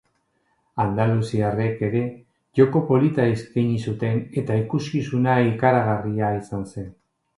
Andaluziarrek 0.83 1.83
ere 1.87 2.01
joko 2.61 2.81
polita 2.87 3.27
eskaini 3.33 3.77
zuten 3.91 4.19
eta 4.43 4.57
ikuskizuna 4.65 5.37
ikaragarria 5.51 6.33
izan 6.43 6.67
zen. 6.75 6.91